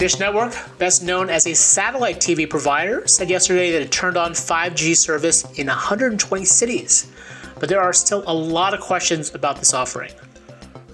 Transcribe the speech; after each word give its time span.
Dish 0.00 0.18
Network, 0.18 0.54
best 0.78 1.04
known 1.04 1.28
as 1.28 1.46
a 1.46 1.54
satellite 1.54 2.20
TV 2.20 2.48
provider, 2.48 3.06
said 3.06 3.28
yesterday 3.28 3.70
that 3.72 3.82
it 3.82 3.92
turned 3.92 4.16
on 4.16 4.32
5G 4.32 4.96
service 4.96 5.44
in 5.58 5.66
120 5.66 6.42
cities. 6.46 7.12
But 7.58 7.68
there 7.68 7.82
are 7.82 7.92
still 7.92 8.24
a 8.26 8.32
lot 8.32 8.72
of 8.72 8.80
questions 8.80 9.34
about 9.34 9.58
this 9.58 9.74
offering. 9.74 10.10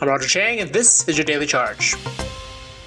I'm 0.01 0.09
Roger 0.09 0.27
Cheng, 0.27 0.59
and 0.59 0.73
this 0.73 1.09
is 1.09 1.17
your 1.17 1.25
Daily 1.25 1.47
Charge. 1.47 1.95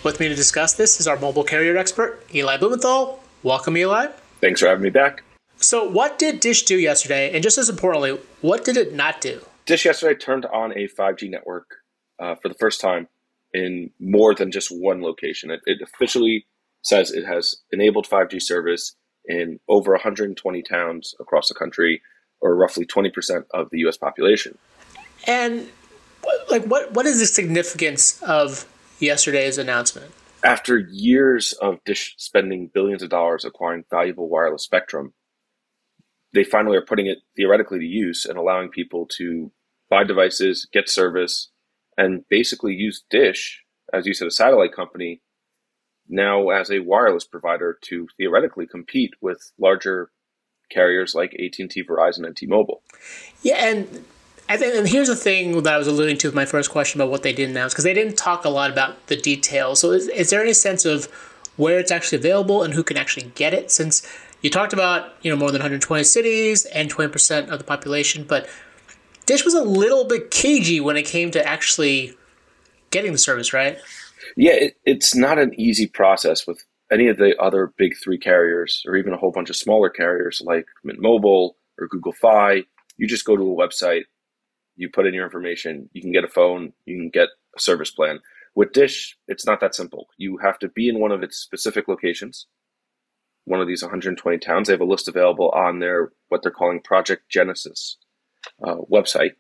With 0.04 0.20
me 0.20 0.28
to 0.28 0.36
discuss 0.36 0.74
this 0.74 1.00
is 1.00 1.08
our 1.08 1.18
mobile 1.18 1.46
carrier 1.46 1.78
expert, 1.78 2.22
Eli 2.36 2.58
Blumenthal. 2.58 3.24
Welcome, 3.44 3.78
Eli. 3.78 4.08
Thanks 4.42 4.60
for 4.60 4.68
having 4.68 4.84
me 4.84 4.90
back. 4.90 5.24
So, 5.56 5.90
what 5.90 6.20
did 6.20 6.42
Dish 6.42 6.64
do 6.64 6.78
yesterday? 6.78 7.34
And 7.34 7.42
just 7.42 7.58
as 7.58 7.70
importantly, 7.70 8.20
what 8.42 8.66
did 8.66 8.76
it 8.76 8.94
not 8.94 9.22
do? 9.22 9.40
Dish 9.66 9.86
yesterday 9.86 10.20
turned 10.20 10.46
on 10.48 10.74
a 10.74 10.90
5G 10.90 11.30
network 11.30 11.76
uh, 12.20 12.36
for 12.36 12.50
the 12.50 12.56
first 12.56 12.82
time 12.82 13.08
in 13.54 13.92
more 14.00 14.36
than 14.36 14.52
just 14.52 14.70
one 14.70 15.02
location. 15.02 15.52
It, 15.52 15.62
it 15.66 15.80
officially 15.82 16.46
says 16.82 17.12
it 17.12 17.26
has 17.26 17.56
enabled 17.72 18.08
5G 18.08 18.42
service 18.42 18.96
in 19.26 19.60
over 19.68 19.92
120 19.92 20.62
towns 20.64 21.14
across 21.20 21.50
the 21.50 21.56
country, 21.56 22.02
or 22.42 22.56
roughly 22.56 22.86
20% 22.86 23.44
of 23.54 23.70
the 23.72 23.80
U.S. 23.80 23.98
population. 23.98 24.58
And 25.28 25.70
like, 26.50 26.66
what 26.66 26.92
what 26.94 27.06
is 27.06 27.20
the 27.20 27.26
significance 27.26 28.22
of 28.24 28.66
yesterday's 29.00 29.58
announcement? 29.58 30.12
After 30.44 30.78
years 30.78 31.54
of 31.54 31.84
Dish 31.84 32.16
spending 32.18 32.72
billions 32.74 33.04
of 33.04 33.10
dollars 33.10 33.44
acquiring 33.44 33.84
valuable 33.90 34.30
wireless 34.30 34.64
spectrum, 34.64 35.14
they 36.34 36.44
finally 36.44 36.78
are 36.78 36.86
putting 36.86 37.08
it 37.08 37.20
theoretically 37.36 37.80
to 37.80 37.86
use 37.86 38.26
and 38.26 38.38
allowing 38.38 38.70
people 38.70 39.08
to 39.18 39.52
buy 39.90 40.04
devices, 40.04 40.68
get 40.72 40.88
service, 40.88 41.50
and 42.00 42.24
basically 42.30 42.74
use 42.74 43.04
Dish, 43.10 43.62
as 43.94 44.08
you 44.08 44.14
said, 44.14 44.30
a 44.30 44.32
satellite 44.32 44.74
company, 44.74 45.22
now 46.08 46.50
as 46.50 46.72
a 46.72 46.80
wireless 46.80 47.26
provider 47.26 47.78
to 47.84 48.08
theoretically 48.16 48.66
compete 48.66 49.12
with 49.22 49.52
larger 49.60 50.10
carriers 50.72 51.14
like 51.14 51.34
AT&T, 51.34 51.84
Verizon, 51.84 52.26
and 52.26 52.38
T-Mobile. 52.38 52.82
Yeah, 53.42 53.56
and 53.56 54.06
I 54.48 54.56
think, 54.56 54.76
and 54.76 54.88
here's 54.88 55.10
the 55.10 55.16
thing 55.16 55.62
that 55.64 55.74
I 55.74 55.78
was 55.78 55.88
alluding 55.88 56.18
to 56.20 56.30
with 56.30 56.36
my 56.36 56.46
first 56.46 56.72
question 56.72 57.02
about 57.02 57.12
what 57.12 57.24
they 57.24 57.34
did 57.34 57.50
announce, 57.50 57.74
because 57.74 57.84
they 57.84 57.94
didn't 57.94 58.18
talk 58.18 58.46
a 58.46 58.50
lot 58.50 58.72
about 58.72 59.08
the 59.08 59.18
details. 59.18 59.82
So, 59.82 59.92
is, 59.92 60.08
is 60.08 60.30
there 60.30 60.42
any 60.42 60.54
sense 60.54 60.86
of 60.86 61.08
where 61.58 61.80
it's 61.80 61.92
actually 61.92 62.20
available 62.20 62.64
and 62.64 62.74
who 62.74 62.84
can 62.84 62.96
actually 62.96 63.32
get 63.36 63.54
it? 63.54 63.72
Since 63.72 64.08
you 64.42 64.50
talked 64.50 64.72
about 64.72 65.16
you 65.22 65.30
know 65.30 65.36
more 65.36 65.52
than 65.52 65.60
120 65.60 66.04
cities 66.06 66.64
and 66.66 66.90
20% 66.90 67.50
of 67.50 67.60
the 67.60 67.66
population, 67.66 68.24
but 68.24 68.48
Dish 69.30 69.46
was 69.46 69.54
a 69.54 69.62
little 69.62 70.06
bit 70.06 70.32
cagey 70.32 70.80
when 70.80 70.98
it 70.98 71.06
came 71.06 71.30
to 71.30 71.48
actually 71.48 72.18
getting 72.90 73.12
the 73.12 73.20
service, 73.20 73.54
right? 73.54 73.78
Yeah, 74.36 74.54
it, 74.54 74.78
it's 74.86 75.14
not 75.14 75.38
an 75.38 75.54
easy 75.54 75.86
process 75.86 76.48
with 76.48 76.66
any 76.92 77.10
of 77.10 77.18
the 77.18 77.40
other 77.40 77.72
big 77.78 77.94
three 77.96 78.18
carriers, 78.18 78.84
or 78.88 78.96
even 78.96 79.14
a 79.14 79.18
whole 79.18 79.32
bunch 79.32 79.52
of 79.52 79.56
smaller 79.56 79.92
carriers 79.92 80.42
like 80.44 80.66
Mint 80.84 81.00
Mobile 81.00 81.58
or 81.80 81.88
Google 81.88 82.12
Fi. 82.12 82.64
You 82.98 83.08
just 83.08 83.24
go 83.24 83.38
to 83.38 83.44
a 83.44 83.56
website, 83.56 84.06
you 84.76 84.90
put 84.90 85.06
in 85.06 85.14
your 85.14 85.26
information, 85.26 85.92
you 85.94 86.02
can 86.02 86.12
get 86.12 86.24
a 86.24 86.28
phone, 86.28 86.74
you 86.86 86.98
can 86.98 87.12
get 87.12 87.30
a 87.56 87.60
service 87.60 87.92
plan. 87.92 88.22
With 88.56 88.74
Dish, 88.74 89.16
it's 89.28 89.46
not 89.46 89.60
that 89.60 89.76
simple. 89.76 90.08
You 90.18 90.38
have 90.38 90.58
to 90.58 90.70
be 90.70 90.90
in 90.90 91.00
one 91.00 91.12
of 91.12 91.22
its 91.22 91.38
specific 91.38 91.88
locations, 91.88 92.48
one 93.46 93.62
of 93.62 93.68
these 93.68 93.84
120 93.84 94.40
towns. 94.40 94.70
They 94.70 94.74
have 94.74 94.82
a 94.82 94.86
list 94.86 95.08
available 95.08 95.52
on 95.52 95.78
their 95.78 96.14
what 96.30 96.42
they're 96.42 96.52
calling 96.52 96.82
Project 96.82 97.30
Genesis 97.30 97.98
uh, 98.64 98.78
website. 98.92 99.34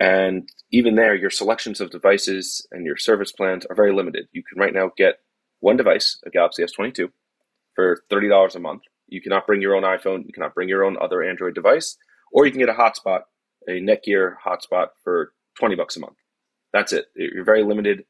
And 0.00 0.48
even 0.72 0.96
there, 0.96 1.14
your 1.14 1.30
selections 1.30 1.80
of 1.80 1.90
devices 1.90 2.66
and 2.72 2.84
your 2.84 2.96
service 2.96 3.32
plans 3.32 3.64
are 3.66 3.76
very 3.76 3.92
limited. 3.92 4.26
You 4.32 4.42
can 4.42 4.58
right 4.58 4.74
now 4.74 4.90
get 4.96 5.20
one 5.60 5.76
device, 5.76 6.18
a 6.26 6.30
Galaxy 6.30 6.64
S22, 6.64 7.10
for 7.74 8.02
$30 8.10 8.54
a 8.54 8.60
month. 8.60 8.82
You 9.06 9.20
cannot 9.20 9.46
bring 9.46 9.62
your 9.62 9.76
own 9.76 9.82
iPhone, 9.82 10.26
you 10.26 10.32
cannot 10.32 10.54
bring 10.54 10.68
your 10.68 10.84
own 10.84 10.96
other 11.00 11.22
Android 11.22 11.54
device, 11.54 11.96
or 12.32 12.44
you 12.44 12.52
can 12.52 12.60
get 12.60 12.68
a 12.68 12.74
hotspot, 12.74 13.20
a 13.68 13.72
Netgear 13.72 14.34
hotspot 14.44 14.88
for 15.02 15.32
20 15.58 15.76
bucks 15.76 15.96
a 15.96 16.00
month. 16.00 16.16
That's 16.72 16.92
it. 16.92 17.06
You're 17.14 17.44
very 17.44 17.62
limited 17.62 18.04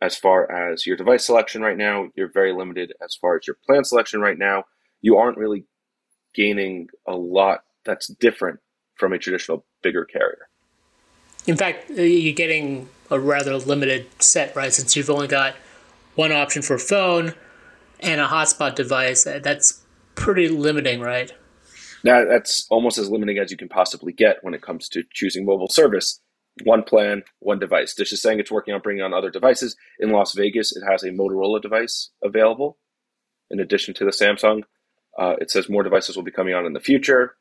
as 0.00 0.16
far 0.16 0.50
as 0.50 0.86
your 0.86 0.96
device 0.96 1.26
selection 1.26 1.60
right 1.60 1.76
now. 1.76 2.08
You're 2.14 2.32
very 2.32 2.52
limited 2.52 2.94
as 3.04 3.14
far 3.14 3.36
as 3.36 3.46
your 3.46 3.56
plan 3.66 3.84
selection 3.84 4.20
right 4.20 4.38
now. 4.38 4.64
You 5.02 5.16
aren't 5.18 5.36
really 5.36 5.66
gaining 6.34 6.88
a 7.06 7.14
lot 7.14 7.60
that's 7.84 8.06
different 8.06 8.60
from 8.98 9.12
a 9.12 9.18
traditional 9.18 9.64
bigger 9.82 10.04
carrier. 10.04 10.48
In 11.46 11.56
fact, 11.56 11.90
uh, 11.90 12.02
you're 12.02 12.34
getting 12.34 12.88
a 13.10 13.18
rather 13.18 13.56
limited 13.56 14.06
set, 14.22 14.54
right? 14.54 14.72
Since 14.72 14.96
you've 14.96 15.08
only 15.08 15.28
got 15.28 15.54
one 16.14 16.32
option 16.32 16.62
for 16.62 16.78
phone 16.78 17.34
and 18.00 18.20
a 18.20 18.26
hotspot 18.26 18.74
device, 18.74 19.26
uh, 19.26 19.40
that's 19.42 19.82
pretty 20.14 20.48
limiting, 20.48 21.00
right? 21.00 21.32
Now, 22.04 22.24
that's 22.24 22.66
almost 22.70 22.98
as 22.98 23.10
limiting 23.10 23.38
as 23.38 23.50
you 23.50 23.56
can 23.56 23.68
possibly 23.68 24.12
get 24.12 24.38
when 24.42 24.54
it 24.54 24.62
comes 24.62 24.88
to 24.90 25.04
choosing 25.12 25.44
mobile 25.44 25.68
service. 25.68 26.20
One 26.64 26.82
plan, 26.82 27.22
one 27.38 27.58
device. 27.58 27.94
Dish 27.94 28.12
is 28.12 28.20
saying 28.20 28.40
it's 28.40 28.50
working 28.50 28.74
on 28.74 28.80
bringing 28.80 29.02
on 29.02 29.14
other 29.14 29.30
devices. 29.30 29.76
In 30.00 30.10
Las 30.10 30.34
Vegas, 30.34 30.76
it 30.76 30.82
has 30.88 31.02
a 31.02 31.10
Motorola 31.10 31.62
device 31.62 32.10
available 32.22 32.78
in 33.50 33.60
addition 33.60 33.94
to 33.94 34.04
the 34.04 34.10
Samsung. 34.10 34.62
Uh, 35.18 35.36
it 35.40 35.50
says 35.50 35.68
more 35.68 35.82
devices 35.82 36.16
will 36.16 36.24
be 36.24 36.30
coming 36.30 36.54
on 36.54 36.66
in 36.66 36.72
the 36.72 36.80
future 36.80 37.36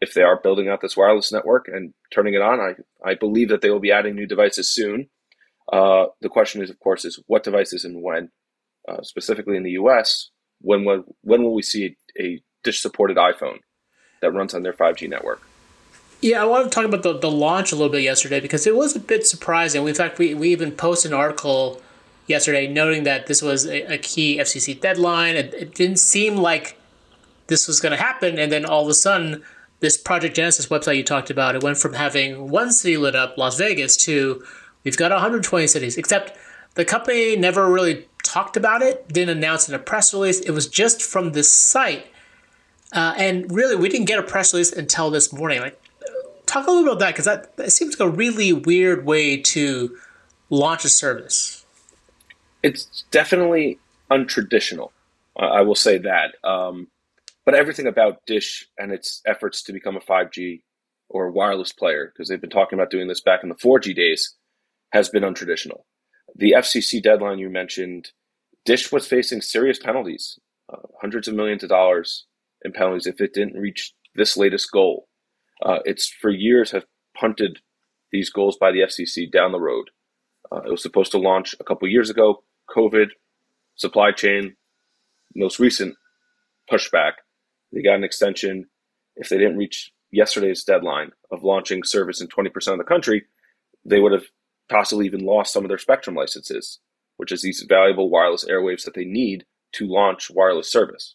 if 0.00 0.14
they 0.14 0.22
are 0.22 0.40
building 0.40 0.68
out 0.68 0.80
this 0.80 0.96
wireless 0.96 1.32
network 1.32 1.68
and 1.68 1.92
turning 2.12 2.34
it 2.34 2.42
on, 2.42 2.60
I, 2.60 2.74
I 3.04 3.14
believe 3.14 3.48
that 3.48 3.60
they 3.60 3.70
will 3.70 3.80
be 3.80 3.92
adding 3.92 4.14
new 4.14 4.26
devices 4.26 4.68
soon. 4.72 5.08
Uh, 5.72 6.06
the 6.20 6.28
question 6.28 6.62
is, 6.62 6.70
of 6.70 6.78
course, 6.80 7.04
is 7.04 7.20
what 7.26 7.42
devices 7.42 7.84
and 7.84 8.02
when. 8.02 8.30
Uh, 8.88 9.02
specifically 9.02 9.56
in 9.56 9.64
the 9.64 9.72
U.S., 9.72 10.30
when 10.60 10.84
when, 10.84 11.04
when 11.20 11.42
will 11.42 11.54
we 11.54 11.62
see 11.62 11.96
a, 12.18 12.22
a 12.22 12.42
dish 12.64 12.80
supported 12.80 13.16
iPhone 13.16 13.58
that 14.22 14.32
runs 14.32 14.54
on 14.54 14.62
their 14.62 14.72
5G 14.72 15.08
network? 15.08 15.42
Yeah, 16.20 16.42
I 16.42 16.46
want 16.46 16.64
to 16.64 16.70
talk 16.70 16.84
about 16.84 17.02
the, 17.02 17.18
the 17.18 17.30
launch 17.30 17.70
a 17.70 17.76
little 17.76 17.92
bit 17.92 18.02
yesterday 18.02 18.40
because 18.40 18.66
it 18.66 18.74
was 18.74 18.96
a 18.96 19.00
bit 19.00 19.26
surprising. 19.26 19.86
In 19.86 19.94
fact, 19.94 20.18
we, 20.18 20.34
we 20.34 20.50
even 20.50 20.72
posted 20.72 21.12
an 21.12 21.18
article 21.18 21.80
yesterday 22.26 22.66
noting 22.66 23.04
that 23.04 23.26
this 23.26 23.40
was 23.40 23.66
a, 23.66 23.94
a 23.94 23.98
key 23.98 24.38
FCC 24.38 24.80
deadline. 24.80 25.36
It, 25.36 25.54
it 25.54 25.74
didn't 25.74 25.98
seem 25.98 26.36
like 26.36 26.78
this 27.46 27.68
was 27.68 27.78
going 27.78 27.92
to 27.92 28.02
happen, 28.02 28.38
and 28.38 28.50
then 28.50 28.64
all 28.64 28.82
of 28.82 28.88
a 28.88 28.94
sudden, 28.94 29.42
this 29.80 29.96
Project 29.96 30.34
Genesis 30.34 30.66
website 30.66 30.96
you 30.96 31.04
talked 31.04 31.30
about, 31.30 31.54
it 31.54 31.62
went 31.62 31.78
from 31.78 31.94
having 31.94 32.50
one 32.50 32.72
city 32.72 32.96
lit 32.96 33.14
up, 33.14 33.38
Las 33.38 33.56
Vegas, 33.58 33.96
to 33.98 34.42
we've 34.84 34.96
got 34.96 35.10
120 35.10 35.66
cities, 35.66 35.96
except 35.96 36.36
the 36.74 36.84
company 36.84 37.36
never 37.36 37.70
really 37.70 38.08
talked 38.24 38.56
about 38.56 38.82
it, 38.82 39.08
didn't 39.08 39.36
announce 39.36 39.68
in 39.68 39.74
a 39.74 39.78
press 39.78 40.12
release. 40.12 40.40
It 40.40 40.50
was 40.50 40.66
just 40.66 41.02
from 41.02 41.32
this 41.32 41.52
site. 41.52 42.06
Uh, 42.92 43.14
and 43.16 43.50
really, 43.52 43.76
we 43.76 43.88
didn't 43.88 44.06
get 44.06 44.18
a 44.18 44.22
press 44.22 44.52
release 44.52 44.72
until 44.72 45.10
this 45.10 45.32
morning. 45.32 45.60
Like, 45.60 45.80
talk 46.46 46.66
a 46.66 46.70
little 46.70 46.84
bit 46.84 46.92
about 46.92 47.00
that 47.00 47.12
because 47.12 47.26
that, 47.26 47.56
that 47.56 47.72
seems 47.72 47.98
like 47.98 48.08
a 48.08 48.10
really 48.10 48.52
weird 48.52 49.04
way 49.04 49.36
to 49.36 49.96
launch 50.50 50.84
a 50.84 50.88
service. 50.88 51.64
It's 52.62 53.04
definitely 53.10 53.78
untraditional. 54.10 54.90
I 55.36 55.60
will 55.60 55.74
say 55.74 55.98
that. 55.98 56.34
Um, 56.42 56.88
but 57.48 57.54
everything 57.54 57.86
about 57.86 58.26
Dish 58.26 58.68
and 58.76 58.92
its 58.92 59.22
efforts 59.24 59.62
to 59.62 59.72
become 59.72 59.96
a 59.96 60.00
5G 60.00 60.60
or 61.08 61.30
wireless 61.30 61.72
player, 61.72 62.12
because 62.12 62.28
they've 62.28 62.38
been 62.38 62.50
talking 62.50 62.78
about 62.78 62.90
doing 62.90 63.08
this 63.08 63.22
back 63.22 63.40
in 63.42 63.48
the 63.48 63.54
4G 63.54 63.96
days, 63.96 64.36
has 64.92 65.08
been 65.08 65.22
untraditional. 65.22 65.84
The 66.36 66.52
FCC 66.58 67.02
deadline 67.02 67.38
you 67.38 67.48
mentioned, 67.48 68.10
Dish 68.66 68.92
was 68.92 69.06
facing 69.06 69.40
serious 69.40 69.78
penalties, 69.78 70.38
uh, 70.70 70.88
hundreds 71.00 71.26
of 71.26 71.36
millions 71.36 71.62
of 71.62 71.70
dollars 71.70 72.26
in 72.66 72.72
penalties 72.72 73.06
if 73.06 73.18
it 73.18 73.32
didn't 73.32 73.58
reach 73.58 73.94
this 74.14 74.36
latest 74.36 74.70
goal. 74.70 75.08
Uh, 75.64 75.78
it's 75.86 76.06
for 76.06 76.28
years 76.28 76.72
have 76.72 76.84
punted 77.16 77.60
these 78.12 78.28
goals 78.28 78.58
by 78.58 78.70
the 78.70 78.80
FCC 78.80 79.32
down 79.32 79.52
the 79.52 79.58
road. 79.58 79.88
Uh, 80.52 80.60
it 80.66 80.70
was 80.70 80.82
supposed 80.82 81.12
to 81.12 81.18
launch 81.18 81.54
a 81.58 81.64
couple 81.64 81.88
years 81.88 82.10
ago. 82.10 82.44
COVID, 82.76 83.06
supply 83.74 84.12
chain, 84.12 84.54
most 85.34 85.58
recent 85.58 85.96
pushback 86.70 87.12
they 87.72 87.82
got 87.82 87.96
an 87.96 88.04
extension. 88.04 88.66
If 89.16 89.28
they 89.28 89.38
didn't 89.38 89.56
reach 89.56 89.92
yesterday's 90.10 90.64
deadline 90.64 91.10
of 91.30 91.42
launching 91.42 91.82
service 91.82 92.20
in 92.20 92.28
20% 92.28 92.72
of 92.72 92.78
the 92.78 92.84
country, 92.84 93.24
they 93.84 94.00
would 94.00 94.12
have 94.12 94.26
possibly 94.70 95.06
even 95.06 95.24
lost 95.24 95.52
some 95.52 95.64
of 95.64 95.68
their 95.68 95.78
spectrum 95.78 96.14
licenses, 96.16 96.78
which 97.16 97.32
is 97.32 97.42
these 97.42 97.64
valuable 97.68 98.10
wireless 98.10 98.44
airwaves 98.44 98.84
that 98.84 98.94
they 98.94 99.04
need 99.04 99.44
to 99.72 99.86
launch 99.86 100.30
wireless 100.30 100.70
service. 100.70 101.14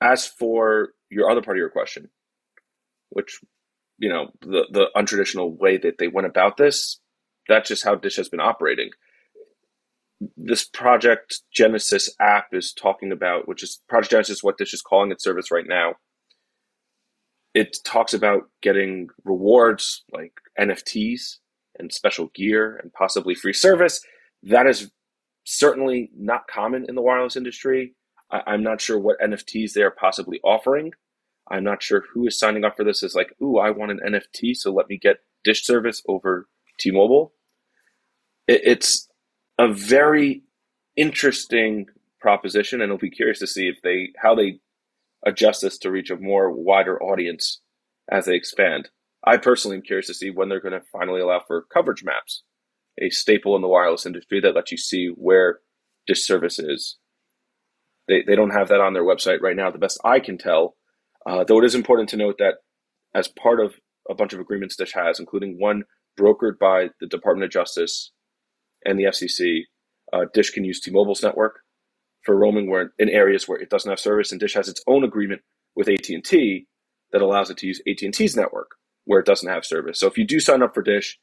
As 0.00 0.26
for 0.26 0.90
your 1.10 1.30
other 1.30 1.42
part 1.42 1.56
of 1.56 1.60
your 1.60 1.70
question, 1.70 2.08
which, 3.10 3.40
you 3.98 4.08
know, 4.08 4.30
the, 4.40 4.66
the 4.70 4.86
untraditional 4.96 5.56
way 5.58 5.76
that 5.76 5.98
they 5.98 6.08
went 6.08 6.26
about 6.26 6.56
this, 6.56 7.00
that's 7.48 7.68
just 7.68 7.84
how 7.84 7.94
Dish 7.96 8.16
has 8.16 8.28
been 8.28 8.40
operating 8.40 8.90
this 10.36 10.64
Project 10.64 11.40
Genesis 11.52 12.14
app 12.20 12.48
is 12.52 12.72
talking 12.72 13.12
about, 13.12 13.48
which 13.48 13.62
is 13.62 13.80
Project 13.88 14.10
Genesis, 14.10 14.42
what 14.42 14.58
Dish 14.58 14.74
is 14.74 14.82
calling 14.82 15.10
its 15.10 15.24
service 15.24 15.50
right 15.50 15.66
now. 15.66 15.94
It 17.54 17.78
talks 17.84 18.14
about 18.14 18.42
getting 18.62 19.08
rewards 19.24 20.04
like 20.12 20.32
NFTs 20.58 21.38
and 21.78 21.92
special 21.92 22.30
gear 22.34 22.76
and 22.76 22.92
possibly 22.92 23.34
free 23.34 23.52
service. 23.52 24.04
That 24.42 24.66
is 24.66 24.90
certainly 25.44 26.10
not 26.16 26.46
common 26.46 26.86
in 26.88 26.94
the 26.94 27.02
wireless 27.02 27.36
industry. 27.36 27.94
I, 28.30 28.54
am 28.54 28.62
not 28.62 28.80
sure 28.80 28.98
what 28.98 29.20
NFTs 29.20 29.72
they 29.72 29.82
are 29.82 29.90
possibly 29.90 30.38
offering. 30.44 30.92
I'm 31.50 31.64
not 31.64 31.82
sure 31.82 32.04
who 32.12 32.26
is 32.26 32.38
signing 32.38 32.64
up 32.64 32.76
for 32.76 32.84
this 32.84 33.02
as 33.02 33.14
like, 33.14 33.34
ooh, 33.42 33.58
I 33.58 33.70
want 33.70 33.90
an 33.90 34.00
NFT, 34.06 34.54
so 34.54 34.72
let 34.72 34.88
me 34.88 34.98
get 34.98 35.18
dish 35.42 35.64
service 35.64 36.02
over 36.06 36.46
T-Mobile. 36.78 37.32
It, 38.46 38.60
it's 38.64 39.08
a 39.60 39.70
very 39.70 40.42
interesting 40.96 41.86
proposition, 42.18 42.80
and 42.80 42.90
I'll 42.90 42.98
be 42.98 43.10
curious 43.10 43.38
to 43.40 43.46
see 43.46 43.68
if 43.68 43.82
they 43.82 44.08
how 44.22 44.34
they 44.34 44.60
adjust 45.26 45.60
this 45.60 45.76
to 45.78 45.90
reach 45.90 46.10
a 46.10 46.16
more 46.16 46.50
wider 46.50 47.00
audience 47.02 47.60
as 48.10 48.24
they 48.24 48.34
expand. 48.34 48.88
I 49.22 49.36
personally 49.36 49.76
am 49.76 49.82
curious 49.82 50.06
to 50.06 50.14
see 50.14 50.30
when 50.30 50.48
they're 50.48 50.62
going 50.62 50.72
to 50.72 50.86
finally 50.90 51.20
allow 51.20 51.42
for 51.46 51.66
coverage 51.72 52.02
maps, 52.02 52.42
a 52.98 53.10
staple 53.10 53.54
in 53.54 53.60
the 53.60 53.68
wireless 53.68 54.06
industry 54.06 54.40
that 54.40 54.54
lets 54.54 54.72
you 54.72 54.78
see 54.78 55.08
where 55.08 55.60
dish 56.06 56.26
service 56.26 56.58
is. 56.58 56.96
They, 58.08 58.22
they 58.26 58.34
don't 58.34 58.56
have 58.56 58.68
that 58.68 58.80
on 58.80 58.94
their 58.94 59.04
website 59.04 59.42
right 59.42 59.54
now, 59.54 59.70
the 59.70 59.78
best 59.78 60.00
I 60.02 60.20
can 60.20 60.38
tell. 60.38 60.76
Uh, 61.26 61.44
though 61.44 61.58
it 61.58 61.66
is 61.66 61.74
important 61.74 62.08
to 62.08 62.16
note 62.16 62.36
that 62.38 62.54
as 63.14 63.28
part 63.28 63.60
of 63.60 63.74
a 64.08 64.14
bunch 64.14 64.32
of 64.32 64.40
agreements 64.40 64.74
Dish 64.74 64.94
has, 64.94 65.20
including 65.20 65.60
one 65.60 65.84
brokered 66.18 66.58
by 66.58 66.88
the 66.98 67.06
Department 67.06 67.44
of 67.44 67.50
Justice 67.50 68.12
and 68.84 68.98
the 68.98 69.04
FCC, 69.04 69.62
uh, 70.12 70.26
Dish 70.32 70.50
can 70.50 70.64
use 70.64 70.80
T-Mobile's 70.80 71.22
network 71.22 71.60
for 72.22 72.36
roaming 72.36 72.68
where 72.70 72.92
in 72.98 73.08
areas 73.08 73.48
where 73.48 73.58
it 73.58 73.70
doesn't 73.70 73.90
have 73.90 74.00
service, 74.00 74.30
and 74.30 74.40
Dish 74.40 74.54
has 74.54 74.68
its 74.68 74.82
own 74.86 75.04
agreement 75.04 75.42
with 75.74 75.88
AT&T 75.88 76.66
that 77.12 77.22
allows 77.22 77.50
it 77.50 77.56
to 77.58 77.66
use 77.66 77.80
AT&T's 77.86 78.36
network 78.36 78.72
where 79.04 79.20
it 79.20 79.26
doesn't 79.26 79.48
have 79.48 79.64
service. 79.64 79.98
So 79.98 80.06
if 80.06 80.18
you 80.18 80.26
do 80.26 80.40
sign 80.40 80.62
up 80.62 80.74
for 80.74 80.82
Dish, 80.82 81.18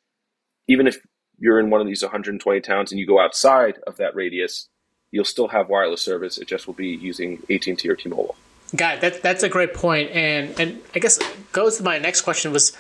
even 0.68 0.88
if 0.88 0.98
you're 1.38 1.59
in 1.59 1.69
one 1.69 1.81
of 1.81 1.88
these 1.88 2.01
120 2.01 2.62
towns 2.62 2.92
and 2.92 3.00
you 3.00 3.06
go 3.06 3.19
outside 3.19 3.77
of 3.86 3.98
that 3.98 4.15
radius, 4.15 4.68
you'll 5.12 5.25
still 5.25 5.48
have 5.48 5.69
wireless 5.69 6.01
service. 6.01 6.38
It 6.38 6.48
just 6.48 6.68
will 6.68 6.74
be 6.74 6.88
using 6.88 7.44
AT&T 7.50 7.88
or 7.88 7.95
T-Mobile. 7.95 8.36
Got 8.75 8.95
it. 8.95 9.01
That, 9.01 9.21
that's 9.21 9.44
a 9.44 9.50
great 9.50 9.74
point, 9.74 10.12
and 10.12 10.59
and 10.59 10.81
I 10.94 11.00
guess 11.00 11.19
goes 11.54 11.77
to 11.77 11.83
my 11.83 12.00
next 12.00 12.21
question 12.21 12.51
was 12.51 12.75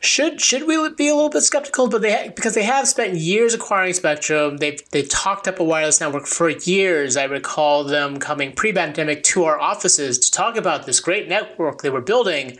should 0.00 0.40
should 0.40 0.66
we 0.66 0.76
be 0.90 1.08
a 1.08 1.14
little 1.14 1.28
bit 1.28 1.42
skeptical? 1.42 1.88
But 1.88 2.02
they 2.02 2.32
because 2.34 2.54
they 2.54 2.62
have 2.62 2.86
spent 2.86 3.16
years 3.16 3.52
acquiring 3.52 3.94
spectrum. 3.94 4.58
They've 4.58 4.80
they've 4.90 5.08
talked 5.08 5.48
up 5.48 5.58
a 5.58 5.64
wireless 5.64 6.00
network 6.00 6.26
for 6.26 6.48
years. 6.48 7.16
I 7.16 7.24
recall 7.24 7.82
them 7.82 8.18
coming 8.18 8.52
pre-pandemic 8.52 9.24
to 9.24 9.44
our 9.44 9.58
offices 9.58 10.18
to 10.20 10.30
talk 10.30 10.56
about 10.56 10.86
this 10.86 11.00
great 11.00 11.28
network 11.28 11.82
they 11.82 11.90
were 11.90 12.00
building. 12.00 12.58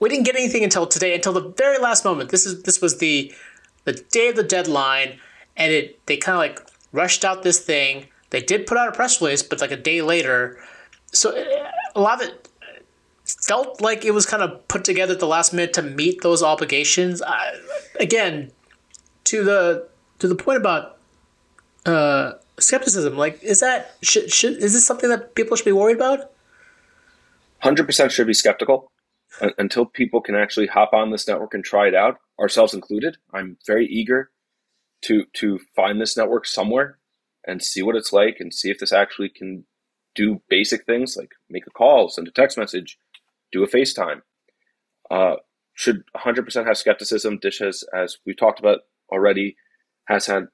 We 0.00 0.08
didn't 0.08 0.24
get 0.24 0.34
anything 0.34 0.64
until 0.64 0.86
today, 0.86 1.14
until 1.14 1.34
the 1.34 1.52
very 1.56 1.78
last 1.78 2.04
moment. 2.04 2.30
This 2.30 2.46
is 2.46 2.62
this 2.62 2.80
was 2.80 2.96
the 2.96 3.32
the 3.84 3.92
day 3.92 4.28
of 4.28 4.36
the 4.36 4.42
deadline, 4.42 5.18
and 5.56 5.70
it 5.70 6.04
they 6.06 6.16
kind 6.16 6.34
of 6.34 6.38
like 6.38 6.66
rushed 6.92 7.26
out 7.26 7.42
this 7.42 7.60
thing. 7.60 8.06
They 8.30 8.40
did 8.40 8.66
put 8.66 8.78
out 8.78 8.88
a 8.88 8.92
press 8.92 9.20
release, 9.20 9.42
but 9.42 9.60
like 9.60 9.70
a 9.70 9.76
day 9.76 10.00
later. 10.00 10.58
So 11.12 11.32
eh, 11.32 11.70
a 11.94 12.00
lot 12.00 12.22
of 12.22 12.28
it 12.28 12.48
felt 13.24 13.80
like 13.80 14.04
it 14.04 14.12
was 14.12 14.26
kind 14.26 14.42
of 14.42 14.66
put 14.68 14.84
together 14.84 15.14
at 15.14 15.20
the 15.20 15.26
last 15.26 15.52
minute 15.52 15.72
to 15.74 15.82
meet 15.82 16.22
those 16.22 16.42
obligations. 16.42 17.22
I, 17.22 17.56
again, 18.00 18.52
to 19.24 19.44
the 19.44 19.88
to 20.18 20.28
the 20.28 20.34
point 20.34 20.58
about 20.58 20.98
uh, 21.86 22.32
skepticism, 22.58 23.16
like 23.16 23.42
is 23.42 23.60
that 23.60 23.96
should, 24.02 24.32
should 24.32 24.56
is 24.58 24.72
this 24.72 24.86
something 24.86 25.08
that 25.08 25.34
people 25.34 25.56
should 25.56 25.64
be 25.64 25.72
worried 25.72 25.96
about? 25.96 26.32
Hundred 27.58 27.86
percent 27.86 28.12
should 28.12 28.26
be 28.26 28.34
skeptical 28.34 28.90
until 29.58 29.86
people 29.86 30.20
can 30.20 30.34
actually 30.34 30.66
hop 30.66 30.92
on 30.92 31.10
this 31.10 31.26
network 31.26 31.54
and 31.54 31.64
try 31.64 31.88
it 31.88 31.94
out, 31.94 32.18
ourselves 32.38 32.74
included. 32.74 33.16
I'm 33.32 33.56
very 33.66 33.86
eager 33.86 34.30
to 35.02 35.24
to 35.34 35.60
find 35.74 36.00
this 36.00 36.16
network 36.16 36.46
somewhere 36.46 36.98
and 37.44 37.62
see 37.62 37.82
what 37.82 37.96
it's 37.96 38.12
like 38.12 38.36
and 38.40 38.52
see 38.52 38.70
if 38.70 38.78
this 38.78 38.92
actually 38.92 39.28
can 39.28 39.64
do 40.14 40.42
basic 40.48 40.84
things 40.84 41.16
like 41.16 41.32
make 41.48 41.66
a 41.66 41.70
call, 41.70 42.08
send 42.08 42.28
a 42.28 42.30
text 42.30 42.58
message, 42.58 42.98
do 43.52 43.62
a 43.62 43.68
FaceTime. 43.68 44.22
Uh, 45.10 45.36
should 45.74 46.02
100% 46.16 46.66
have 46.66 46.76
skepticism. 46.76 47.38
Dish 47.38 47.58
has, 47.60 47.84
as 47.94 48.18
we've 48.26 48.36
talked 48.36 48.60
about 48.60 48.80
already, 49.10 49.56
has 50.08 50.26
had 50.26 50.44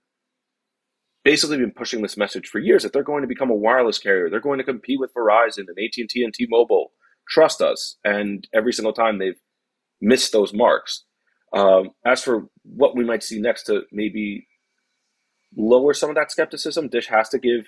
basically 1.24 1.58
been 1.58 1.72
pushing 1.72 2.02
this 2.02 2.16
message 2.16 2.48
for 2.48 2.58
years 2.58 2.82
that 2.82 2.92
they're 2.92 3.02
going 3.02 3.22
to 3.22 3.28
become 3.28 3.50
a 3.50 3.54
wireless 3.54 3.98
carrier. 3.98 4.30
They're 4.30 4.40
going 4.40 4.58
to 4.58 4.64
compete 4.64 5.00
with 5.00 5.14
Verizon 5.14 5.66
and 5.68 5.76
AT&T 5.78 6.22
and 6.22 6.32
T-Mobile. 6.32 6.92
Trust 7.28 7.60
us. 7.60 7.96
And 8.04 8.46
every 8.54 8.72
single 8.72 8.92
time 8.92 9.18
they've 9.18 9.40
missed 10.00 10.32
those 10.32 10.54
marks. 10.54 11.04
Um, 11.52 11.90
as 12.04 12.22
for 12.22 12.46
what 12.62 12.96
we 12.96 13.04
might 13.04 13.22
see 13.22 13.40
next 13.40 13.64
to 13.64 13.82
maybe 13.90 14.46
lower 15.56 15.94
some 15.94 16.10
of 16.10 16.16
that 16.16 16.30
skepticism, 16.30 16.88
Dish 16.88 17.08
has 17.08 17.28
to 17.30 17.38
give 17.38 17.66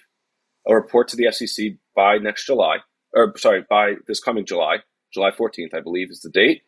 a 0.68 0.74
report 0.74 1.08
to 1.08 1.16
the 1.16 1.24
FCC 1.24 1.78
by 1.96 2.18
next 2.18 2.46
July, 2.46 2.78
or 3.14 3.34
sorry, 3.38 3.64
by 3.68 3.94
this 4.06 4.20
coming 4.20 4.44
July. 4.44 4.78
July 5.12 5.30
14th, 5.30 5.74
I 5.74 5.80
believe, 5.80 6.10
is 6.10 6.20
the 6.20 6.30
date, 6.30 6.62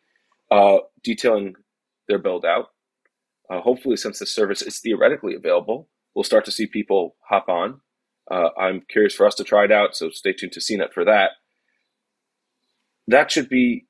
uh, 0.51 0.79
detailing 1.03 1.55
their 2.07 2.19
build 2.19 2.45
out. 2.45 2.67
Uh, 3.49 3.61
hopefully, 3.61 3.97
since 3.97 4.19
the 4.19 4.25
service 4.25 4.61
is 4.61 4.79
theoretically 4.79 5.35
available, 5.35 5.89
we'll 6.15 6.23
start 6.23 6.45
to 6.45 6.51
see 6.51 6.65
people 6.65 7.15
hop 7.27 7.49
on. 7.49 7.81
Uh, 8.29 8.49
I'm 8.57 8.81
curious 8.89 9.13
for 9.13 9.25
us 9.25 9.35
to 9.35 9.43
try 9.43 9.65
it 9.65 9.71
out, 9.71 9.95
so 9.95 10.09
stay 10.09 10.33
tuned 10.33 10.53
to 10.53 10.59
CNET 10.59 10.93
for 10.93 11.05
that. 11.05 11.31
That 13.07 13.31
should 13.31 13.49
be 13.49 13.85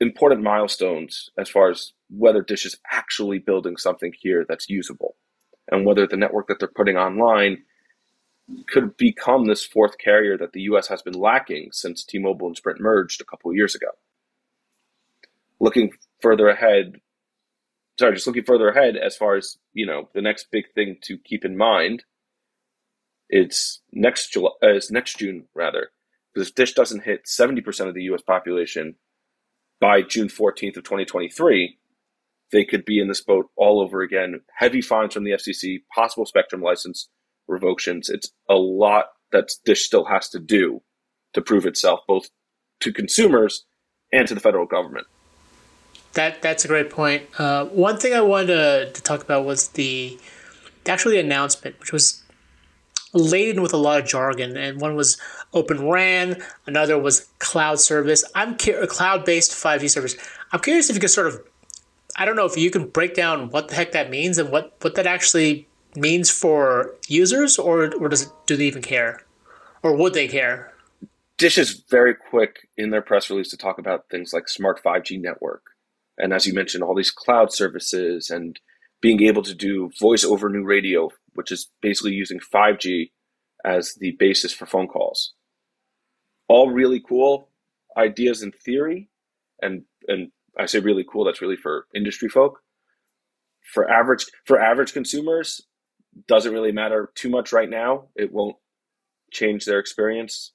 important 0.00 0.42
milestones 0.42 1.30
as 1.38 1.48
far 1.48 1.70
as 1.70 1.92
whether 2.10 2.42
Dish 2.42 2.66
is 2.66 2.78
actually 2.90 3.38
building 3.38 3.76
something 3.76 4.12
here 4.20 4.44
that's 4.48 4.68
usable 4.68 5.16
and 5.70 5.84
whether 5.84 6.06
the 6.06 6.16
network 6.16 6.48
that 6.48 6.58
they're 6.58 6.68
putting 6.68 6.96
online 6.96 7.62
could 8.66 8.96
become 8.96 9.46
this 9.46 9.64
fourth 9.64 9.98
carrier 9.98 10.36
that 10.36 10.52
the 10.52 10.62
US 10.62 10.88
has 10.88 11.02
been 11.02 11.14
lacking 11.14 11.70
since 11.72 12.04
T 12.04 12.18
Mobile 12.18 12.48
and 12.48 12.56
Sprint 12.56 12.80
merged 12.80 13.20
a 13.20 13.24
couple 13.24 13.50
of 13.50 13.56
years 13.56 13.74
ago. 13.74 13.88
Looking 15.60 15.92
further 16.20 16.48
ahead, 16.48 17.00
sorry, 17.98 18.14
just 18.14 18.26
looking 18.26 18.44
further 18.44 18.68
ahead 18.68 18.96
as 18.96 19.16
far 19.16 19.36
as, 19.36 19.58
you 19.72 19.86
know, 19.86 20.08
the 20.14 20.22
next 20.22 20.48
big 20.50 20.64
thing 20.74 20.96
to 21.02 21.16
keep 21.18 21.44
in 21.44 21.56
mind, 21.56 22.04
it's 23.30 23.80
next 23.92 24.32
July, 24.32 24.50
uh, 24.62 24.68
it's 24.68 24.90
next 24.90 25.18
June 25.18 25.46
rather, 25.54 25.90
because 26.32 26.48
if 26.48 26.54
Dish 26.54 26.74
doesn't 26.74 27.04
hit 27.04 27.24
70% 27.24 27.88
of 27.88 27.94
the 27.94 28.02
US 28.04 28.22
population 28.22 28.96
by 29.80 30.02
June 30.02 30.28
14th 30.28 30.76
of 30.76 30.84
2023, 30.84 31.78
they 32.52 32.64
could 32.64 32.84
be 32.84 33.00
in 33.00 33.08
this 33.08 33.22
boat 33.22 33.46
all 33.56 33.80
over 33.80 34.02
again. 34.02 34.40
Heavy 34.54 34.82
fines 34.82 35.14
from 35.14 35.24
the 35.24 35.32
FCC, 35.32 35.82
possible 35.94 36.26
spectrum 36.26 36.60
license 36.60 37.08
revoctions. 37.48 38.08
It's 38.08 38.30
a 38.48 38.54
lot 38.54 39.06
that 39.32 39.52
Dish 39.64 39.84
still 39.84 40.04
has 40.04 40.28
to 40.30 40.38
do 40.38 40.82
to 41.32 41.42
prove 41.42 41.66
itself, 41.66 42.00
both 42.06 42.28
to 42.80 42.92
consumers 42.92 43.64
and 44.12 44.26
to 44.28 44.34
the 44.34 44.40
federal 44.40 44.66
government. 44.66 45.06
That 46.14 46.42
that's 46.42 46.64
a 46.64 46.68
great 46.68 46.90
point. 46.90 47.24
Uh, 47.38 47.66
one 47.66 47.98
thing 47.98 48.14
I 48.14 48.20
wanted 48.20 48.46
to, 48.46 48.92
to 48.92 49.02
talk 49.02 49.22
about 49.22 49.44
was 49.44 49.68
the 49.68 50.18
actually 50.86 51.16
the 51.16 51.20
announcement, 51.20 51.80
which 51.80 51.92
was 51.92 52.22
laden 53.12 53.62
with 53.62 53.72
a 53.72 53.76
lot 53.76 54.00
of 54.00 54.06
jargon, 54.06 54.56
and 54.56 54.80
one 54.80 54.94
was 54.94 55.20
Open 55.52 55.86
RAN, 55.88 56.42
another 56.66 56.98
was 56.98 57.28
cloud 57.38 57.80
service. 57.80 58.24
I'm 58.34 58.56
cu- 58.56 58.86
cloud 58.86 59.24
based 59.24 59.52
5G 59.52 59.88
service. 59.88 60.16
I'm 60.52 60.60
curious 60.60 60.90
if 60.90 60.96
you 60.96 61.00
could 61.00 61.10
sort 61.10 61.28
of, 61.28 61.40
I 62.16 62.24
don't 62.24 62.34
know 62.34 62.44
if 62.44 62.56
you 62.56 62.70
can 62.70 62.88
break 62.88 63.14
down 63.14 63.50
what 63.50 63.68
the 63.68 63.74
heck 63.76 63.92
that 63.92 64.10
means 64.10 64.38
and 64.38 64.50
what 64.50 64.76
what 64.80 64.96
that 64.96 65.06
actually 65.06 65.68
means 65.96 66.30
for 66.30 66.94
users, 67.08 67.58
or 67.58 67.94
or 67.94 68.08
does 68.08 68.22
it 68.22 68.28
do 68.46 68.56
they 68.56 68.66
even 68.66 68.82
care, 68.82 69.22
or 69.82 69.96
would 69.96 70.14
they 70.14 70.28
care? 70.28 70.72
Dish 71.36 71.58
is 71.58 71.82
very 71.90 72.14
quick 72.14 72.68
in 72.76 72.90
their 72.90 73.02
press 73.02 73.28
release 73.28 73.50
to 73.50 73.56
talk 73.56 73.78
about 73.78 74.08
things 74.08 74.32
like 74.32 74.48
smart 74.48 74.82
5G 74.82 75.20
network, 75.20 75.62
and 76.18 76.32
as 76.32 76.46
you 76.46 76.54
mentioned, 76.54 76.84
all 76.84 76.94
these 76.94 77.10
cloud 77.10 77.52
services 77.52 78.30
and 78.30 78.58
being 79.00 79.22
able 79.22 79.42
to 79.42 79.54
do 79.54 79.90
voice 80.00 80.24
over 80.24 80.48
new 80.48 80.64
radio, 80.64 81.10
which 81.34 81.52
is 81.52 81.70
basically 81.82 82.12
using 82.12 82.38
5G 82.38 83.10
as 83.64 83.94
the 83.94 84.12
basis 84.12 84.52
for 84.52 84.66
phone 84.66 84.86
calls. 84.86 85.34
All 86.48 86.70
really 86.70 87.00
cool 87.00 87.48
ideas 87.96 88.42
in 88.42 88.52
theory, 88.52 89.08
and 89.60 89.82
and 90.08 90.30
I 90.58 90.66
say 90.66 90.78
really 90.78 91.04
cool. 91.10 91.24
That's 91.24 91.40
really 91.42 91.56
for 91.56 91.86
industry 91.94 92.28
folk. 92.28 92.60
For 93.72 93.90
average 93.90 94.26
for 94.44 94.60
average 94.60 94.92
consumers, 94.92 95.62
doesn't 96.26 96.52
really 96.52 96.72
matter 96.72 97.10
too 97.14 97.28
much 97.28 97.52
right 97.52 97.68
now. 97.68 98.04
It 98.16 98.32
won't 98.32 98.56
change 99.32 99.64
their 99.64 99.78
experience. 99.78 100.52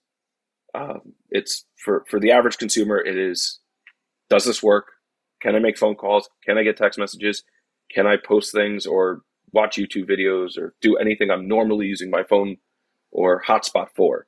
Um, 0.74 1.14
it's 1.30 1.66
for 1.78 2.06
for 2.10 2.20
the 2.20 2.32
average 2.32 2.58
consumer. 2.58 2.98
It 2.98 3.18
is. 3.18 3.60
Does 4.30 4.46
this 4.46 4.62
work? 4.62 4.88
Can 5.42 5.56
I 5.56 5.60
make 5.60 5.78
phone 5.78 5.96
calls? 5.96 6.30
Can 6.46 6.58
I 6.58 6.64
get 6.64 6.78
text 6.78 7.00
messages? 7.00 7.44
Can 7.92 8.06
I 8.06 8.18
post 8.18 8.52
things 8.52 8.86
or 8.86 9.22
watch 9.52 9.78
YouTube 9.78 10.08
videos 10.08 10.58
or 10.58 10.76
do 10.82 10.98
anything 10.98 11.32
I'm 11.32 11.48
normally 11.48 11.88
using 11.88 12.12
my 12.12 12.24
phone 12.24 12.58
or 13.12 13.42
hotspot 13.42 13.88
for? 13.96 14.28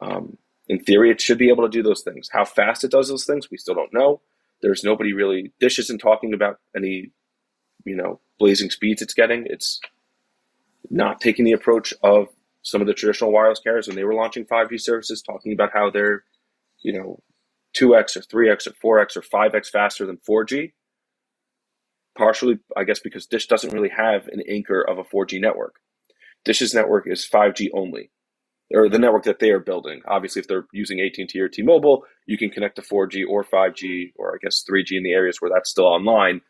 Um, 0.00 0.38
in 0.68 0.80
theory, 0.80 1.10
it 1.10 1.20
should 1.20 1.38
be 1.38 1.48
able 1.48 1.64
to 1.64 1.70
do 1.70 1.82
those 1.82 2.02
things. 2.02 2.28
How 2.32 2.44
fast 2.44 2.84
it 2.84 2.90
does 2.90 3.08
those 3.08 3.24
things, 3.24 3.50
we 3.50 3.58
still 3.58 3.74
don't 3.74 3.92
know. 3.92 4.20
There's 4.62 4.82
nobody 4.82 5.12
really. 5.12 5.52
Dish 5.60 5.78
isn't 5.78 5.98
talking 5.98 6.32
about 6.32 6.58
any, 6.74 7.10
you 7.84 7.94
know, 7.94 8.20
blazing 8.38 8.70
speeds 8.70 9.02
it's 9.02 9.14
getting. 9.14 9.46
It's 9.46 9.80
not 10.90 11.20
taking 11.20 11.44
the 11.44 11.52
approach 11.52 11.94
of 12.02 12.28
some 12.62 12.80
of 12.80 12.86
the 12.86 12.94
traditional 12.94 13.32
wireless 13.32 13.60
carriers 13.60 13.86
when 13.86 13.96
they 13.96 14.04
were 14.04 14.14
launching 14.14 14.44
5G 14.44 14.80
services, 14.80 15.22
talking 15.22 15.52
about 15.52 15.70
how 15.72 15.90
they're, 15.90 16.24
you 16.82 16.92
know, 16.92 17.20
2x 17.76 18.16
or 18.16 18.20
3x 18.20 18.66
or 18.66 19.04
4x 19.04 19.16
or 19.16 19.22
5x 19.22 19.68
faster 19.68 20.06
than 20.06 20.18
4G. 20.28 20.72
Partially, 22.16 22.58
I 22.76 22.84
guess, 22.84 22.98
because 22.98 23.26
Dish 23.26 23.46
doesn't 23.46 23.72
really 23.72 23.90
have 23.90 24.26
an 24.28 24.42
anchor 24.48 24.82
of 24.82 24.98
a 24.98 25.04
4G 25.04 25.40
network. 25.40 25.76
Dish's 26.44 26.74
network 26.74 27.04
is 27.06 27.28
5G 27.30 27.68
only, 27.74 28.10
or 28.72 28.88
the 28.88 28.98
network 28.98 29.24
that 29.24 29.38
they 29.38 29.50
are 29.50 29.60
building. 29.60 30.00
Obviously, 30.08 30.40
if 30.40 30.48
they're 30.48 30.66
using 30.72 31.00
AT&T 31.00 31.38
or 31.38 31.48
T-Mobile, 31.48 32.04
you 32.26 32.38
can 32.38 32.50
connect 32.50 32.76
to 32.76 32.82
4G 32.82 33.24
or 33.28 33.44
5G, 33.44 34.12
or 34.16 34.34
I 34.34 34.38
guess 34.42 34.64
3G 34.68 34.92
in 34.92 35.02
the 35.02 35.12
areas 35.12 35.40
where 35.40 35.50
that's 35.52 35.70
still 35.70 35.86
online. 35.86 36.40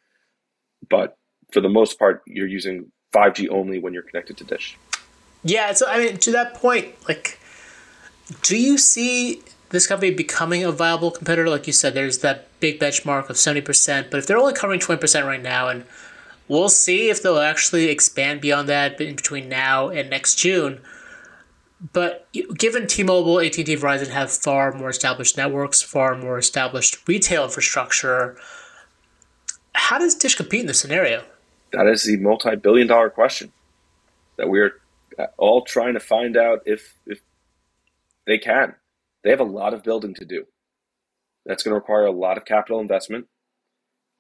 But 0.89 1.19
for 1.53 1.61
the 1.61 1.69
most 1.69 1.99
part, 1.99 2.23
you're 2.27 2.47
using 2.47 2.93
5G 3.13 3.49
only 3.51 3.79
when 3.79 3.93
you're 3.93 4.03
connected 4.03 4.37
to 4.39 4.45
Dish. 4.45 4.77
Yeah, 5.43 5.73
so 5.73 5.87
I 5.89 5.99
mean, 5.99 6.17
to 6.19 6.33
that 6.33 6.55
point, 6.55 6.95
like, 7.09 7.39
do 8.43 8.59
you 8.59 8.79
see 8.79 9.43
this 9.71 9.87
company 9.87 10.13
becoming 10.13 10.65
a 10.65 10.73
viable 10.73 11.11
competitor? 11.11 11.49
Like 11.49 11.67
you 11.67 11.73
said, 11.73 11.95
there's 11.95 12.19
that 12.19 12.49
big 12.61 12.81
benchmark 12.81 13.29
of 13.31 13.37
70%, 13.37 14.11
but 14.11 14.19
if 14.19 14.27
they're 14.27 14.39
only 14.39 14.55
covering 14.55 14.81
20% 14.81 15.25
right 15.25 15.43
now, 15.43 15.69
and 15.69 15.85
we'll 16.49 16.69
see 16.69 17.09
if 17.09 17.23
they'll 17.23 17.39
actually 17.39 17.89
expand 17.89 18.41
beyond 18.41 18.69
that 18.69 19.01
in 19.01 19.17
between 19.17 19.49
now 19.49 19.89
and 19.89 20.11
next 20.11 20.37
June. 20.37 20.81
But 21.93 22.27
given 22.57 22.87
T-Mobile, 22.87 23.41
AT&T, 23.41 23.65
Verizon 23.65 24.09
have 24.09 24.31
far 24.31 24.73
more 24.73 24.89
established 24.89 25.37
networks, 25.37 25.83
far 25.83 26.17
more 26.17 26.39
established 26.39 27.07
retail 27.07 27.45
infrastructure, 27.45 28.37
how 29.75 29.99
does 29.99 30.15
Dish 30.15 30.35
compete 30.35 30.63
in 30.63 30.67
this 30.67 30.81
scenario? 30.81 31.23
That 31.77 31.89
is 31.89 32.05
the 32.05 32.17
multi-billion-dollar 32.17 33.11
question 33.11 33.53
that 34.39 34.49
we're 34.49 34.81
uh, 35.19 35.27
all 35.37 35.63
trying 35.63 35.93
to 35.93 36.01
find 36.01 36.35
out 36.35 36.63
if 36.65 36.95
if 37.07 37.21
they 38.27 38.39
can. 38.39 38.77
They 39.23 39.29
have 39.29 39.41
a 39.41 39.45
lot 39.45 39.75
of 39.75 39.83
building 39.83 40.15
to 40.15 40.25
do. 40.25 40.47
That's 41.45 41.63
going 41.63 41.73
to 41.73 41.79
require 41.79 42.07
a 42.07 42.13
lot 42.13 42.39
of 42.39 42.47
capital 42.47 42.81
investment, 42.81 43.27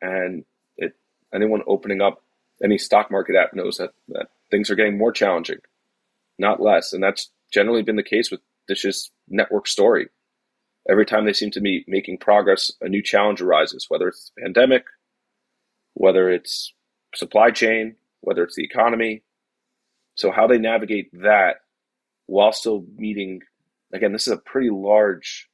and 0.03 0.45
it 0.77 0.97
anyone 1.33 1.63
opening 1.67 2.03
up 2.03 2.23
any 2.63 2.77
stock 2.77 3.11
market 3.11 3.37
app 3.37 3.55
knows 3.55 3.79
that, 3.79 3.93
that 4.09 4.29
things 4.51 4.71
are 4.71 4.75
getting 4.75 4.99
more 4.99 5.11
challenging, 5.11 5.61
not 6.39 6.61
less, 6.61 6.93
and 6.93 7.03
that's 7.03 7.31
generally 7.51 7.83
been 7.83 7.97
the 7.97 8.03
case 8.03 8.31
with 8.31 8.41
Dish's 8.69 9.11
network 9.29 9.67
story. 9.67 10.09
Every 10.91 11.07
time 11.07 11.25
they 11.25 11.33
seem 11.33 11.53
to 11.53 11.61
be 11.63 11.87
making 11.89 12.19
progress, 12.19 12.71
a 12.83 12.89
new 12.91 13.03
challenge 13.03 13.41
arises, 13.41 13.87
whether 13.89 14.09
it's 14.09 14.31
the 14.37 14.43
pandemic, 14.43 14.85
whether 15.95 16.29
it's 16.29 16.75
supply 17.17 17.51
chain, 17.51 17.97
whether 18.21 18.45
it's 18.45 18.57
the 18.57 18.65
economy, 18.65 19.23
so 20.17 20.31
how 20.31 20.47
they 20.47 20.59
navigate 20.59 21.11
that 21.13 21.57
while 22.27 22.53
still 22.53 22.85
meeting, 22.97 23.41
again, 23.93 24.13
this 24.13 24.27
is 24.27 24.33
a 24.33 24.39
pretty 24.39 24.71
large 24.71 25.49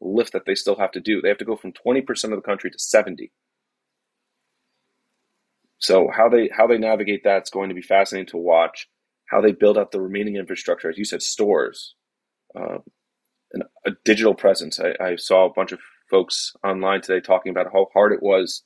lift 0.00 0.32
that 0.32 0.44
they 0.44 0.54
still 0.54 0.76
have 0.76 0.92
to 0.92 1.00
do. 1.00 1.20
They 1.20 1.28
have 1.28 1.38
to 1.38 1.44
go 1.44 1.56
from 1.56 1.72
20% 1.72 2.24
of 2.24 2.30
the 2.30 2.40
country 2.40 2.70
to 2.70 2.78
70. 2.78 3.32
So 5.78 6.10
how 6.14 6.28
they 6.28 6.50
how 6.52 6.66
they 6.66 6.76
navigate 6.76 7.22
that's 7.22 7.50
going 7.50 7.68
to 7.68 7.74
be 7.74 7.82
fascinating 7.82 8.26
to 8.30 8.36
watch. 8.36 8.88
How 9.26 9.40
they 9.40 9.52
build 9.52 9.78
out 9.78 9.92
the 9.92 10.00
remaining 10.00 10.36
infrastructure, 10.36 10.90
as 10.90 10.98
you 10.98 11.04
said, 11.04 11.22
stores, 11.22 11.94
uh, 12.56 12.78
and 13.52 13.62
a 13.86 13.92
digital 14.04 14.34
presence. 14.34 14.80
I, 14.80 14.94
I 15.00 15.16
saw 15.16 15.46
a 15.46 15.52
bunch 15.52 15.70
of 15.70 15.78
folks 16.10 16.54
online 16.64 17.02
today 17.02 17.20
talking 17.20 17.50
about 17.50 17.72
how 17.72 17.88
hard 17.92 18.12
it 18.12 18.22
was 18.22 18.64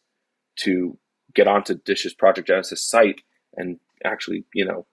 to 0.60 0.96
get 1.34 1.48
onto 1.48 1.74
Dish's 1.74 2.14
Project 2.14 2.48
Genesis 2.48 2.84
site 2.84 3.22
and 3.56 3.78
actually, 4.04 4.44
you 4.54 4.64
know, 4.64 4.86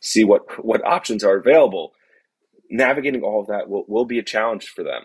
see 0.00 0.24
what 0.24 0.64
what 0.64 0.84
options 0.84 1.24
are 1.24 1.36
available. 1.36 1.92
Navigating 2.70 3.22
all 3.22 3.40
of 3.40 3.48
that 3.48 3.68
will, 3.68 3.84
will 3.86 4.06
be 4.06 4.18
a 4.18 4.22
challenge 4.22 4.68
for 4.68 4.82
them, 4.82 5.04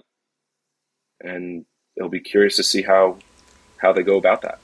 and 1.20 1.66
it'll 1.96 2.10
be 2.10 2.20
curious 2.20 2.56
to 2.56 2.64
see 2.64 2.82
how 2.82 3.18
how 3.78 3.94
they 3.94 4.04
go 4.04 4.18
about 4.18 4.42
that. 4.42 4.60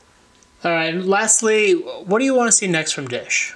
All 0.64 0.72
right. 0.72 0.94
And 0.94 1.06
lastly, 1.06 1.74
what 1.74 2.20
do 2.20 2.26
you 2.26 2.34
want 2.34 2.48
to 2.48 2.52
see 2.54 2.68
next 2.68 2.94
from 2.94 3.08
Dish? 3.08 3.54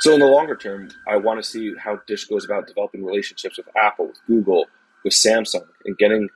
So 0.00 0.12
in 0.12 0.20
the 0.20 0.26
longer 0.26 0.56
term, 0.56 0.90
I 1.08 1.16
want 1.16 1.42
to 1.42 1.48
see 1.48 1.72
how 1.78 2.00
Dish 2.06 2.24
goes 2.24 2.44
about 2.44 2.66
developing 2.66 3.04
relationships 3.04 3.56
with 3.56 3.68
Apple, 3.76 4.08
with 4.08 4.20
Google, 4.26 4.66
with 5.04 5.12
Samsung, 5.12 5.64
and 5.86 5.96
getting 5.96 6.28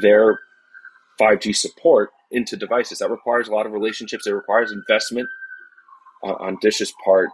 their 0.00 0.40
5G 1.20 1.54
support 1.54 2.10
into 2.34 2.56
devices. 2.56 2.98
That 2.98 3.10
requires 3.10 3.48
a 3.48 3.52
lot 3.52 3.66
of 3.66 3.72
relationships. 3.72 4.26
It 4.26 4.32
requires 4.32 4.72
investment 4.72 5.28
on 6.22 6.58
Dish's 6.60 6.92
part 7.04 7.30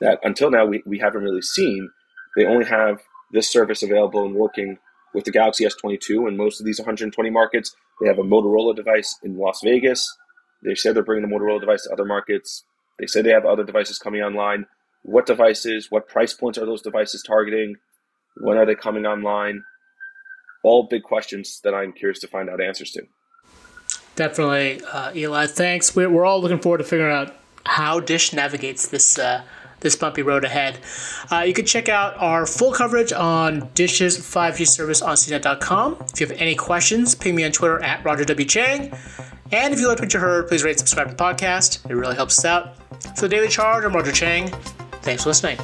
that 0.00 0.18
until 0.22 0.50
now 0.50 0.66
we, 0.66 0.82
we 0.86 0.98
haven't 0.98 1.22
really 1.22 1.42
seen. 1.42 1.90
They 2.36 2.46
only 2.46 2.66
have 2.66 3.00
this 3.30 3.50
service 3.50 3.82
available 3.82 4.24
and 4.24 4.34
working 4.34 4.78
with 5.14 5.24
the 5.24 5.30
Galaxy 5.30 5.64
S22 5.64 6.28
in 6.28 6.36
most 6.36 6.60
of 6.60 6.66
these 6.66 6.78
120 6.78 7.30
markets. 7.30 7.74
They 8.00 8.08
have 8.08 8.18
a 8.18 8.22
Motorola 8.22 8.74
device 8.74 9.18
in 9.22 9.36
Las 9.38 9.60
Vegas. 9.62 10.16
They 10.62 10.74
said 10.74 10.96
they're 10.96 11.04
bringing 11.04 11.28
the 11.28 11.34
Motorola 11.34 11.60
device 11.60 11.84
to 11.84 11.92
other 11.92 12.04
markets. 12.04 12.64
They 12.98 13.06
say 13.06 13.22
they 13.22 13.30
have 13.30 13.44
other 13.44 13.64
devices 13.64 13.98
coming 13.98 14.22
online. 14.22 14.66
What 15.02 15.26
devices? 15.26 15.90
What 15.90 16.08
price 16.08 16.34
points 16.34 16.58
are 16.58 16.66
those 16.66 16.82
devices 16.82 17.22
targeting? 17.22 17.76
When 18.38 18.56
are 18.56 18.66
they 18.66 18.74
coming 18.74 19.06
online? 19.06 19.62
All 20.64 20.88
big 20.88 21.02
questions 21.02 21.60
that 21.62 21.74
I'm 21.74 21.92
curious 21.92 22.20
to 22.20 22.28
find 22.28 22.48
out 22.48 22.60
answers 22.60 22.90
to. 22.92 23.02
Definitely, 24.16 24.80
uh, 24.84 25.12
Eli. 25.14 25.46
Thanks. 25.46 25.96
We're, 25.96 26.08
we're 26.08 26.24
all 26.24 26.40
looking 26.40 26.60
forward 26.60 26.78
to 26.78 26.84
figuring 26.84 27.12
out 27.14 27.34
how 27.66 28.00
Dish 28.00 28.32
navigates 28.32 28.88
this 28.88 29.18
uh, 29.18 29.42
this 29.80 29.96
bumpy 29.96 30.22
road 30.22 30.44
ahead. 30.44 30.78
Uh, 31.30 31.40
you 31.40 31.52
can 31.52 31.66
check 31.66 31.88
out 31.88 32.16
our 32.16 32.46
full 32.46 32.72
coverage 32.72 33.12
on 33.12 33.68
Dish's 33.74 34.16
5G 34.18 34.66
service 34.66 35.02
on 35.02 35.14
CNET.com. 35.14 35.98
If 36.12 36.20
you 36.20 36.26
have 36.26 36.36
any 36.38 36.54
questions, 36.54 37.14
ping 37.14 37.34
me 37.34 37.44
on 37.44 37.52
Twitter 37.52 37.82
at 37.82 38.02
Roger 38.04 38.24
W. 38.24 38.46
Cheng. 38.46 38.92
And 39.52 39.74
if 39.74 39.78
you 39.78 39.86
liked 39.86 40.00
what 40.00 40.12
you 40.12 40.20
heard, 40.20 40.48
please 40.48 40.64
rate 40.64 40.70
and 40.70 40.78
subscribe 40.80 41.08
to 41.08 41.14
the 41.14 41.22
podcast. 41.22 41.88
It 41.88 41.94
really 41.94 42.16
helps 42.16 42.38
us 42.38 42.44
out. 42.44 42.76
For 43.16 43.22
the 43.22 43.28
Daily 43.28 43.48
Charge, 43.48 43.84
I'm 43.84 43.92
Roger 43.92 44.10
Cheng. 44.12 44.48
Thanks 45.02 45.22
for 45.22 45.28
listening. 45.28 45.58